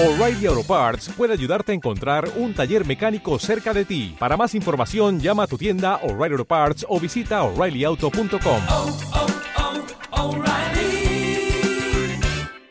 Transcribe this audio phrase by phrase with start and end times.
[0.00, 4.14] O'Reilly Auto Parts puede ayudarte a encontrar un taller mecánico cerca de ti.
[4.16, 8.62] Para más información, llama a tu tienda O'Reilly Auto Parts o visita oreillyauto.com.
[8.68, 8.96] oh,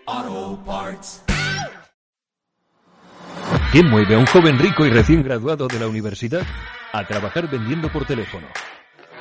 [0.08, 1.22] oh, Parts.
[3.74, 6.44] ¿Qué mueve a un joven rico y recién graduado de la universidad
[6.94, 8.48] a trabajar vendiendo por teléfono?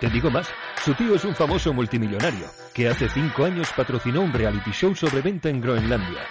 [0.00, 0.46] Te digo más,
[0.84, 5.22] su tío es un famoso multimillonario que hace cinco años patrocinó un reality show sobre
[5.22, 6.22] venta en Groenlandia.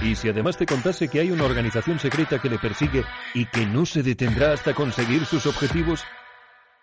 [0.00, 3.04] Y si además te contase que hay una organización secreta que le persigue
[3.34, 6.04] y que no se detendrá hasta conseguir sus objetivos,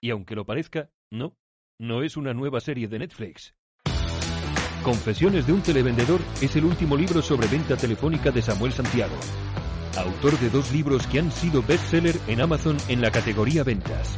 [0.01, 1.35] y aunque lo parezca, no,
[1.79, 3.53] no es una nueva serie de Netflix.
[4.83, 9.15] Confesiones de un televendedor es el último libro sobre venta telefónica de Samuel Santiago,
[9.97, 14.17] autor de dos libros que han sido bestseller en Amazon en la categoría ventas.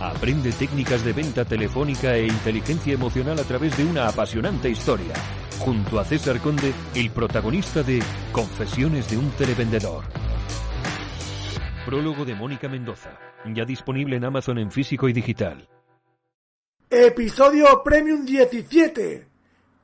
[0.00, 5.14] Aprende técnicas de venta telefónica e inteligencia emocional a través de una apasionante historia,
[5.58, 8.02] junto a César Conde, el protagonista de
[8.32, 10.04] Confesiones de un televendedor.
[11.84, 13.18] Prólogo de Mónica Mendoza,
[13.54, 15.68] ya disponible en Amazon en físico y digital.
[16.90, 19.28] Episodio Premium 17.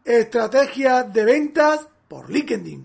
[0.05, 2.85] Estrategia de ventas por LinkedIn.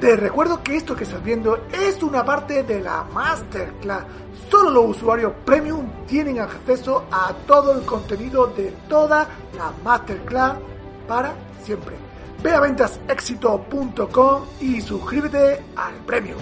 [0.00, 4.06] Te recuerdo que esto que estás viendo es una parte de la Masterclass.
[4.50, 10.56] Solo los usuarios Premium tienen acceso a todo el contenido de toda la Masterclass
[11.06, 11.34] para
[11.64, 11.96] siempre.
[12.42, 16.40] Ve a ventasexito.com y suscríbete al Premium.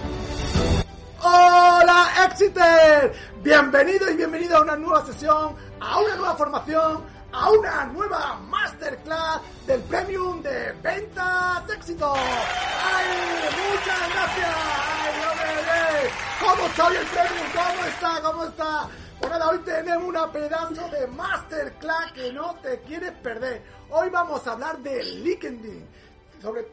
[1.21, 3.13] ¡Hola, Exeter!
[3.43, 9.41] Bienvenido y bienvenida a una nueva sesión, a una nueva formación, a una nueva masterclass
[9.67, 12.13] del Premium de Ventas Éxito.
[12.15, 13.05] ¡Ay,
[13.51, 15.18] muchas gracias!
[16.39, 17.47] ¿Cómo está hoy el Premium?
[17.51, 18.21] ¿Cómo está?
[18.21, 18.89] ¿Cómo está?
[19.19, 23.61] Pues nada, hoy tenemos una pedazo de masterclass que no te quieres perder.
[23.89, 25.87] Hoy vamos a hablar de LinkedIn.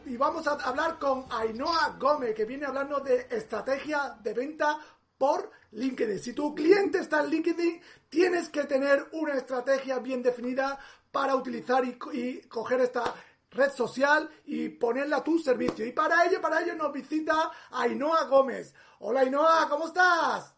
[0.05, 4.79] Y vamos a hablar con Ainhoa Gómez, que viene hablando de estrategia de venta
[5.17, 6.19] por LinkedIn.
[6.19, 10.79] Si tu cliente está en LinkedIn, tienes que tener una estrategia bien definida
[11.11, 13.13] para utilizar y, y coger esta
[13.51, 15.85] red social y ponerla a tu servicio.
[15.85, 18.73] Y para ello, para ello nos visita Ainhoa Gómez.
[18.99, 20.53] Hola Ainhoa, ¿cómo estás?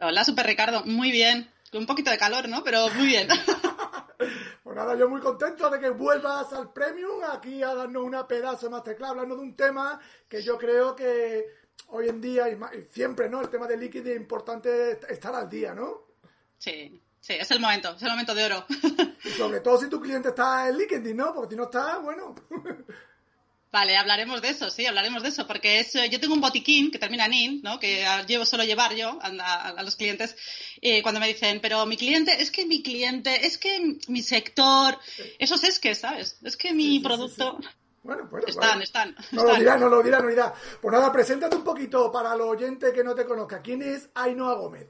[0.00, 0.82] Hola, Super Ricardo.
[0.84, 1.50] Muy bien.
[1.70, 2.62] Con un poquito de calor, ¿no?
[2.62, 3.28] Pero muy bien.
[4.62, 8.66] Pues nada, yo muy contento de que vuelvas al Premium aquí a darnos una pedazo
[8.66, 11.44] de masterclass hablando de un tema que yo creo que
[11.88, 12.56] hoy en día y
[12.90, 13.40] siempre, ¿no?
[13.40, 16.11] El tema del líquido es importante estar al día, ¿no?
[16.62, 18.64] Sí, sí, es el momento, es el momento de oro.
[19.24, 21.34] Y sobre todo si tu cliente está en LinkedIn, ¿no?
[21.34, 22.36] Porque si no está, bueno.
[23.72, 26.90] Vale, hablaremos de eso, sí, hablaremos de eso, porque es, eh, yo tengo un botiquín
[26.90, 27.80] que termina en in, ¿no?
[27.80, 30.36] Que llevo solo llevar yo a, a- a los clientes
[30.82, 34.98] eh, cuando me dicen, pero mi cliente, es que mi cliente, es que mi sector,
[35.38, 36.36] esos es que, ¿sabes?
[36.44, 37.58] Es que mi Sí, sí, sí, producto,
[38.02, 38.46] Bueno, bueno.
[38.46, 38.84] están, vale.
[38.84, 39.60] están, No lo están.
[39.60, 40.54] dirá, no lo dirá, no lo dirá.
[40.80, 43.62] Pues nada, preséntate un poquito para los oyentes que no te conozcan.
[43.62, 44.86] ¿Quién es Ainhoa Gómez?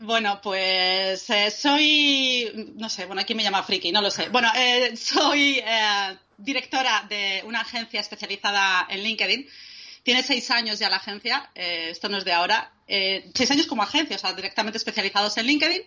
[0.00, 4.28] Bueno, pues eh, soy, no sé, bueno, aquí me llama friki, no lo sé.
[4.28, 9.48] Bueno, eh, soy eh, directora de una agencia especializada en LinkedIn.
[10.04, 12.72] Tiene seis años ya la agencia, eh, esto no es de ahora.
[12.86, 15.82] Seis años como agencia, o sea, directamente especializados en LinkedIn.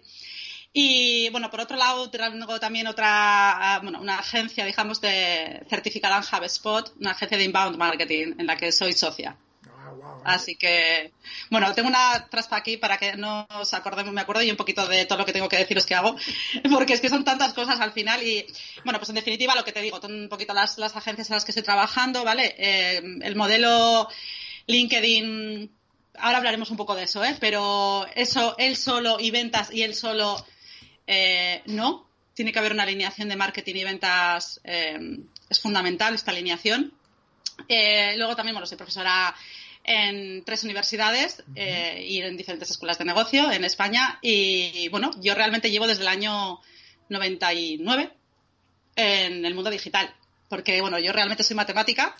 [0.73, 6.17] Y bueno, por otro lado, tengo también otra, ah, bueno, una agencia, digamos, de certificada
[6.17, 9.37] en HubSpot, una agencia de inbound marketing en la que soy socia.
[10.23, 11.11] Así que,
[11.49, 14.87] bueno, tengo una traspa aquí para que no os acordemos, me acuerdo y un poquito
[14.87, 16.15] de todo lo que tengo que deciros que hago,
[16.71, 18.45] porque es que son tantas cosas al final y,
[18.83, 21.45] bueno, pues en definitiva lo que te digo, un poquito las, las agencias en las
[21.45, 22.55] que estoy trabajando, ¿vale?
[22.57, 24.07] Eh, el modelo
[24.67, 25.69] LinkedIn,
[26.17, 27.35] ahora hablaremos un poco de eso, ¿eh?
[27.39, 30.43] Pero eso, él solo y ventas y él solo,
[31.07, 32.09] eh, no.
[32.33, 35.19] Tiene que haber una alineación de marketing y ventas, eh,
[35.49, 36.93] es fundamental esta alineación.
[37.67, 39.35] Eh, luego también, bueno, soy profesora
[39.83, 44.19] en tres universidades eh, y en diferentes escuelas de negocio en España.
[44.21, 46.59] Y bueno, yo realmente llevo desde el año
[47.09, 48.11] 99
[48.95, 50.13] en el mundo digital.
[50.49, 52.15] Porque, bueno, yo realmente soy matemática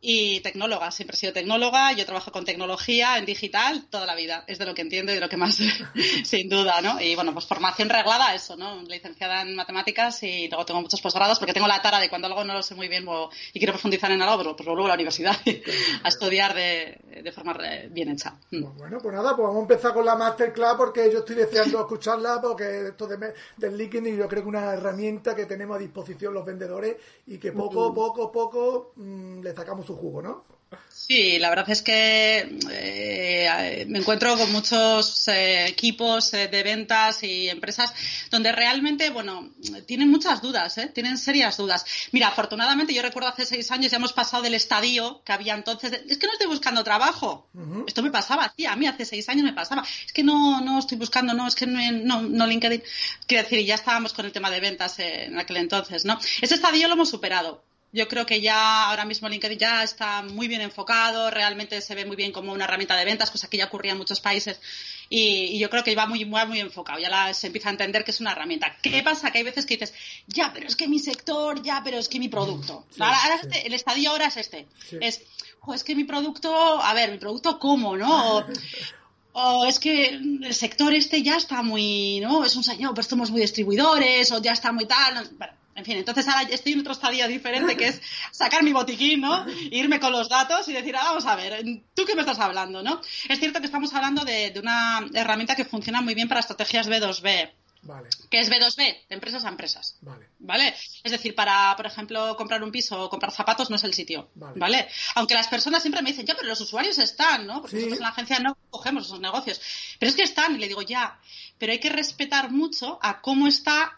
[0.00, 0.90] y tecnóloga.
[0.90, 1.92] Siempre he sido tecnóloga.
[1.92, 4.44] Yo trabajo con tecnología en digital toda la vida.
[4.46, 5.58] Es de lo que entiendo y de lo que más,
[6.24, 7.00] sin duda, ¿no?
[7.00, 8.82] Y bueno, pues formación reglada, eso, ¿no?
[8.82, 12.44] Licenciada en matemáticas y luego tengo muchos posgrados porque tengo la tara de cuando algo
[12.44, 13.06] no lo sé muy bien
[13.52, 15.36] y quiero profundizar en algo, pues, pues vuelvo a la universidad
[16.02, 17.56] a estudiar de, de forma
[17.90, 18.36] bien hecha.
[18.50, 18.62] Mm.
[18.62, 21.80] Pues bueno, pues nada, pues vamos a empezar con la masterclass porque yo estoy deseando
[21.80, 23.16] escucharla porque esto de
[23.56, 26.96] del LinkedIn yo creo que es una herramienta que tenemos a disposición los vendedores
[27.26, 30.56] y que poco, poco, poco mm, le sacamos su jugo, ¿no?
[30.88, 37.22] Sí, la verdad es que eh, me encuentro con muchos eh, equipos eh, de ventas
[37.22, 37.94] y empresas
[38.28, 39.50] donde realmente, bueno,
[39.86, 40.90] tienen muchas dudas, ¿eh?
[40.92, 41.84] tienen serias dudas.
[42.10, 45.92] Mira, afortunadamente yo recuerdo hace seis años ya hemos pasado del estadio que había entonces.
[45.92, 47.48] de, es que no estoy buscando trabajo.
[47.86, 49.84] Esto me pasaba, tía, a mí hace seis años me pasaba.
[50.04, 52.82] Es que no, no estoy buscando, no, es que no, no, no LinkedIn.
[53.28, 56.18] Quiero decir, ya estábamos con el tema de ventas en aquel entonces, ¿no?
[56.40, 57.62] Ese estadio lo hemos superado.
[57.96, 62.04] Yo creo que ya ahora mismo LinkedIn ya está muy bien enfocado, realmente se ve
[62.04, 64.60] muy bien como una herramienta de ventas, cosa que ya ocurría en muchos países.
[65.08, 65.18] Y,
[65.54, 68.04] y yo creo que va muy, muy, muy enfocado, ya la- se empieza a entender
[68.04, 68.76] que es una herramienta.
[68.82, 69.30] ¿Qué pasa?
[69.30, 69.94] Que hay veces que dices,
[70.26, 72.84] ya, pero es que mi sector, ya, pero es que mi producto.
[72.90, 73.48] Sí, ahora, ahora sí.
[73.50, 74.66] este- el estadio ahora es este.
[74.90, 74.96] Sí.
[75.00, 75.22] Es,
[75.60, 76.52] "Jo, es que mi producto,
[76.82, 78.36] a ver, mi producto cómo, ¿no?
[78.38, 78.44] O,
[79.32, 82.44] o es que el sector este ya está muy, ¿no?
[82.44, 85.14] Es un señor, pues somos muy distribuidores, o ya está muy tal.
[85.14, 88.00] no- bueno, en fin, entonces ahora estoy en otro estadio diferente que es
[88.32, 89.46] sacar mi botiquín, ¿no?
[89.70, 91.62] Irme con los datos y decir, ah, vamos a ver,
[91.94, 93.00] ¿tú qué me estás hablando, no?
[93.28, 96.88] Es cierto que estamos hablando de, de una herramienta que funciona muy bien para estrategias
[96.88, 97.52] B2B.
[97.82, 98.76] Vale, ¿Qué es B2B?
[98.76, 99.96] De empresas a empresas.
[100.00, 100.26] vale.
[100.40, 100.74] ¿Vale?
[101.04, 104.28] Es decir, para, por ejemplo, comprar un piso o comprar zapatos no es el sitio.
[104.34, 104.58] Vale.
[104.58, 104.88] Vale.
[105.14, 107.60] Aunque las personas siempre me dicen, ya, pero los usuarios están, ¿no?
[107.60, 107.82] Porque Sí.
[107.82, 109.60] nosotros en la agencia no cogemos esos negocios.
[110.00, 111.20] Pero es que están, y le digo, ya.
[111.58, 113.90] Pero hay que respetar mucho a cómo están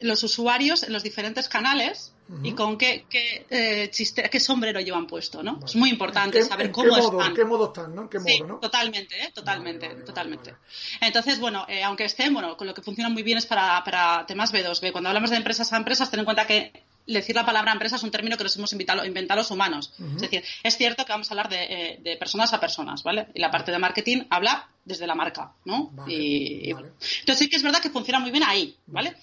[0.00, 2.12] los usuarios en los diferentes canales
[2.44, 5.58] y con qué, qué, eh, chiste- qué sombrero llevan puesto, ¿no?
[5.64, 7.30] Es muy importante ¿En qué- saber cómo qué modo, están.
[7.30, 8.02] ¿En qué modo están, no?
[8.02, 8.58] ¿En qué Sí, modo, no?
[8.60, 9.32] totalmente, ¿eh?
[9.34, 10.54] totalmente, Vale, vale, totalmente.
[11.00, 14.24] Entonces, bueno, eh, aunque estén, bueno, con lo que funciona muy bien es para, para
[14.26, 14.92] temas B2B.
[14.92, 18.02] Cuando hablamos de empresas a empresas, ten en cuenta que decir la palabra empresa es
[18.04, 19.92] un término que nos hemos inventado, inventado los humanos.
[20.14, 23.26] Es decir, es cierto que vamos a hablar de, eh, de personas a personas, ¿vale?
[23.34, 25.88] Y la parte de marketing habla desde la marca, ¿no?
[25.92, 26.90] Vale, y, vale.
[27.20, 29.16] entonces sí que es verdad que funciona muy bien ahí, ¿vale?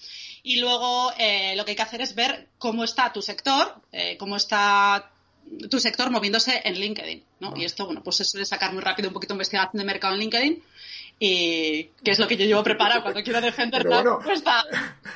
[0.48, 4.16] Y luego eh, lo que hay que hacer es ver cómo está tu sector, eh,
[4.16, 5.10] cómo está
[5.68, 7.52] tu sector moviéndose en LinkedIn, ¿no?
[7.54, 10.14] Y esto, bueno, pues se suele sacar muy rápido un poquito de investigación de mercado
[10.14, 10.62] en LinkedIn
[11.18, 14.16] y que es lo que yo llevo preparado cuando quiero defender una bueno.
[14.20, 14.64] propuesta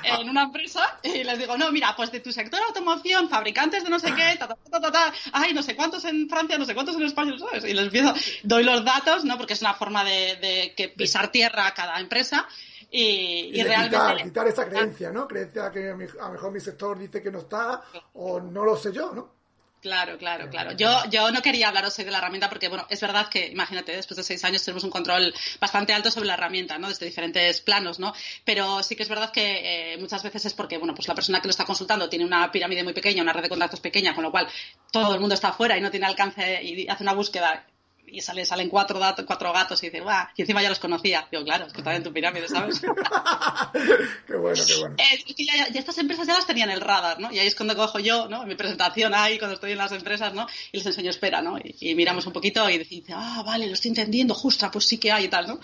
[0.03, 3.89] en una empresa y les digo, no, mira, pues de tu sector automoción, fabricantes de
[3.89, 6.67] no sé qué, ta, ta, ta, ta, ta, ay, no sé cuántos en Francia, no
[6.67, 7.65] sé cuántos en España, ¿sabes?
[7.65, 8.13] Y les empiezo,
[8.43, 9.39] doy los datos, ¿no?
[9.39, 12.47] Porque es una forma de, de que pisar tierra a cada empresa
[12.95, 13.97] y, Y, realmente...
[13.97, 15.27] quitar, quitar esa creencia, ¿no?
[15.27, 17.81] Creencia que a, lo mejor mi sector dice que no está
[18.13, 19.43] o no lo sé yo, ¿no?
[19.81, 20.73] Claro, claro, claro.
[20.73, 23.91] Yo, yo no quería hablaros hoy de la herramienta porque, bueno, es verdad que, imagínate,
[23.97, 26.89] después de seis años tenemos un control bastante alto sobre la herramienta, ¿no?
[26.89, 28.15] Desde diferentes planos, ¿no?
[28.45, 31.41] Pero sí que es verdad que eh, muchas veces es porque, bueno, pues la persona
[31.41, 34.23] que lo está consultando tiene una pirámide muy pequeña, una red de contactos pequeña, con
[34.23, 34.47] lo cual
[34.93, 37.67] todo el mundo está afuera y no tiene alcance y hace una búsqueda
[38.13, 40.27] y sale, salen cuatro, datos, cuatro gatos y dice, ¡guau!
[40.37, 41.27] Y encima ya los conocía.
[41.31, 42.81] Digo, claro, es que están en tu pirámide, ¿sabes?
[44.27, 44.97] qué bueno, qué bueno.
[44.99, 47.33] Eh, es que ya, ya estas empresas ya las tenían en el radar, ¿no?
[47.33, 48.43] Y ahí es cuando cojo yo, ¿no?
[48.43, 50.47] En mi presentación ahí, cuando estoy en las empresas, ¿no?
[50.71, 51.59] Y les enseño espera, ¿no?
[51.59, 54.99] Y, y miramos un poquito y dice, ah, vale, lo estoy entendiendo, justa, pues sí
[54.99, 55.61] que hay y tal, ¿no?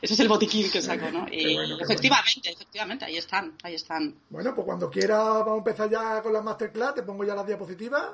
[0.00, 1.26] Ese es el botiquín que saco, ¿no?
[1.30, 4.14] Y bueno, efectivamente, efectivamente, ahí están, ahí están.
[4.30, 7.46] Bueno, pues cuando quiera vamos a empezar ya con la masterclass, te pongo ya las
[7.46, 8.10] diapositivas.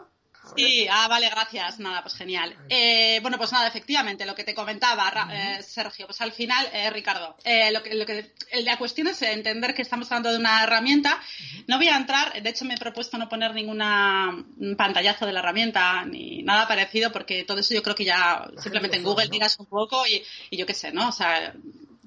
[0.57, 1.79] Sí, ah, vale, gracias.
[1.79, 2.57] Nada, pues genial.
[2.69, 6.67] Eh, bueno, pues nada, efectivamente, lo que te comentaba, Ra- eh, Sergio, pues al final,
[6.73, 10.31] eh, Ricardo, eh, lo que, lo que, el- la cuestión es entender que estamos hablando
[10.33, 11.21] de una herramienta.
[11.67, 15.33] No voy a entrar, de hecho me he propuesto no poner ninguna un pantallazo de
[15.33, 19.27] la herramienta ni nada parecido, porque todo eso yo creo que ya simplemente en Google
[19.27, 19.31] ¿no?
[19.33, 21.09] tiras un poco y, y yo qué sé, ¿no?
[21.09, 21.53] O sea,